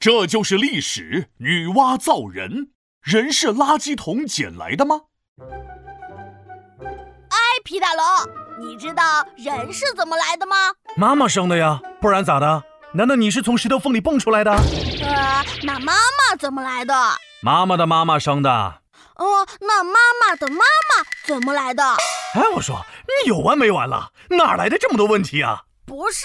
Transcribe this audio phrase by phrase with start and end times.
[0.00, 1.28] 这就是历史。
[1.36, 2.70] 女娲造人，
[3.02, 5.02] 人是垃圾桶捡来的吗？
[7.28, 8.06] 哎，皮大龙，
[8.66, 10.56] 你知道人是怎么来的吗？
[10.96, 12.64] 妈妈生的呀，不然咋的？
[12.94, 14.50] 难道你是从石头缝里蹦出来的？
[14.50, 16.94] 呃，那妈妈怎么来的？
[17.42, 18.50] 妈妈的妈妈生的。
[19.16, 21.84] 哦，那妈妈的妈妈怎么来的？
[22.34, 24.12] 哎，我说你有完没完了？
[24.30, 25.64] 哪来的这么多问题啊？
[25.84, 26.24] 不是，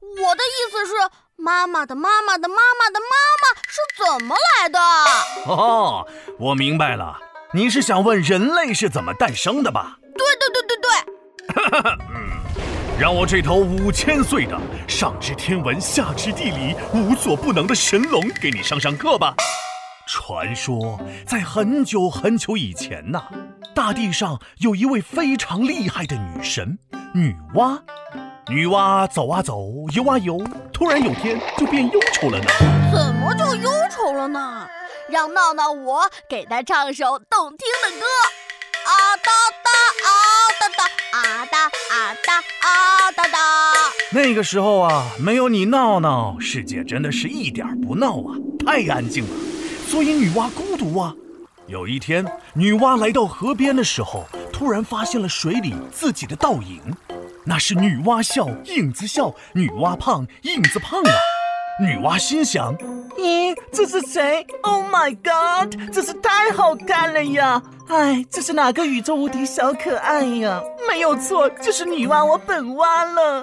[0.00, 0.92] 我的意思是，
[1.36, 4.78] 妈妈的妈妈的妈妈的妈妈是怎么来的？
[5.46, 6.06] 哦，
[6.38, 7.18] 我明白了，
[7.52, 9.98] 你是想问人类是怎么诞生的吧？
[10.16, 10.90] 对对对对对。
[12.08, 12.30] 嗯，
[12.98, 14.58] 让我这头五千岁的
[14.88, 19.34] 上知天文下知地理无所不能的神龙给你上上课吧。
[20.08, 23.24] 传说在很久很久以前呐，
[23.74, 26.78] 大地上有一位非常厉害的女神
[27.14, 27.78] 女娲。
[28.48, 29.58] 女娲走啊走，
[29.92, 30.38] 游啊游，
[30.72, 32.46] 突然有天就变忧愁了呢。
[32.92, 34.68] 怎么就忧愁了呢？
[35.08, 38.06] 让闹闹我给她唱首动听的歌。
[38.84, 39.32] 啊哒
[39.64, 39.70] 哒
[40.06, 40.08] 啊
[40.60, 40.84] 哒哒
[41.18, 43.38] 啊哒啊哒啊哒哒。
[44.12, 48.30] 那个时候啊，没有你闹闹，世界真的是一点不闹啊，
[48.64, 49.30] 太安静了。
[49.88, 51.12] 所以女娲孤独啊。
[51.66, 56.80] 有一天，女娲来到河边的时候，突然发现了水里自己的倒影。
[57.48, 61.12] 那是女娲笑，影子笑；女娲胖，影子胖啊。
[61.80, 62.76] 女娲心想：
[63.16, 67.62] 咦，这是谁？Oh my god，真是太好看了呀！
[67.88, 70.60] 哎，这是哪个宇宙无敌小可爱呀？
[70.88, 73.40] 没有错，就是女娲我本娲了。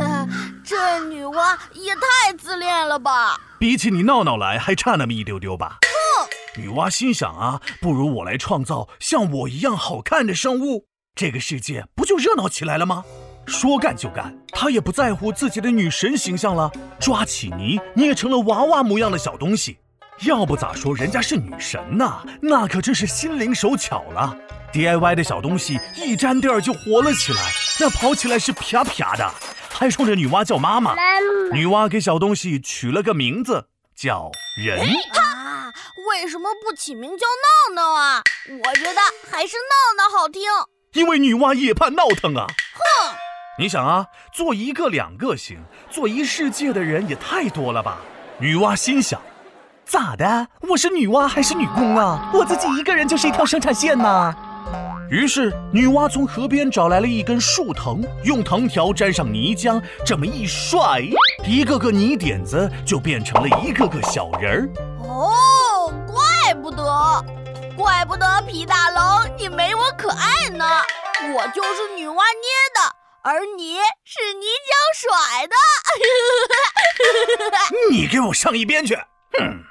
[0.00, 0.28] 呃，
[0.64, 3.38] 这女娲也太自恋了吧！
[3.58, 5.78] 比起你闹闹来，还差那么一丢丢吧。
[5.82, 6.62] 哼！
[6.62, 13.04] 女娲心想啊，不如我来创造像我一样好看的生物，这个世界不就热闹起来了吗？
[13.46, 19.78] 说干就干，他也不在乎自己的女神形象了，抓起泥捏成了娃娃模样的小东西。
[20.22, 22.24] 要不咋说人家是女神呢？
[22.40, 24.36] 那可真是心灵手巧了。
[24.72, 29.30] DIY 的小东西一沾地儿就活了起来，那跑起来是啪啪的。
[29.70, 30.94] 还冲着女娲叫妈妈，
[31.52, 35.70] 女娲给小东西取了个名字叫人啊。
[36.08, 38.22] 为什么不起名叫闹闹啊？
[38.48, 39.00] 我觉得
[39.30, 40.42] 还是闹闹好听。
[40.94, 42.46] 因为女娲也怕闹腾啊。
[43.58, 45.58] 你想啊，做一个两个行，
[45.88, 47.96] 做一世界的人也太多了吧？
[48.38, 49.18] 女娲心想，
[49.86, 50.46] 咋的？
[50.68, 52.30] 我是女娲还是女工啊？
[52.34, 54.34] 我自己一个人就是一条生产线呐。
[55.08, 61.00] 于是，女娲从河边找来了一根树藤，用藤条沾上泥浆，这么一甩，
[61.46, 64.68] 一个个泥点子就变成了一个个小人儿。
[65.02, 67.24] 哦，怪不得，
[67.74, 70.62] 怪不得皮大龙你没我可爱呢。
[71.34, 72.20] 我就是女娲捏
[72.74, 75.54] 的，而你是泥浆甩的。
[77.90, 78.94] 你给我上一边去！
[79.36, 79.65] 哼。